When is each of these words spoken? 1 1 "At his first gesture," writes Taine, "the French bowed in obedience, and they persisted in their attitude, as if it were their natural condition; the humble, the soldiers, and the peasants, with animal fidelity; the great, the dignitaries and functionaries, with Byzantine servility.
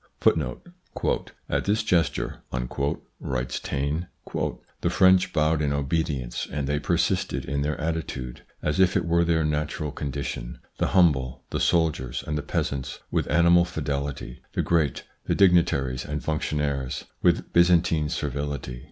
1 0.23 0.39
1 0.99 1.25
"At 1.47 1.67
his 1.67 1.81
first 1.83 1.87
gesture," 1.87 2.41
writes 3.19 3.59
Taine, 3.59 4.07
"the 4.33 4.89
French 4.89 5.31
bowed 5.31 5.61
in 5.61 5.71
obedience, 5.71 6.47
and 6.51 6.65
they 6.65 6.79
persisted 6.79 7.45
in 7.45 7.61
their 7.61 7.79
attitude, 7.79 8.41
as 8.63 8.79
if 8.79 8.97
it 8.97 9.05
were 9.05 9.23
their 9.23 9.45
natural 9.45 9.91
condition; 9.91 10.57
the 10.79 10.87
humble, 10.97 11.43
the 11.51 11.59
soldiers, 11.59 12.23
and 12.25 12.35
the 12.35 12.41
peasants, 12.41 12.97
with 13.11 13.29
animal 13.29 13.63
fidelity; 13.63 14.41
the 14.53 14.63
great, 14.63 15.03
the 15.25 15.35
dignitaries 15.35 16.03
and 16.03 16.23
functionaries, 16.23 17.05
with 17.21 17.53
Byzantine 17.53 18.09
servility. 18.09 18.79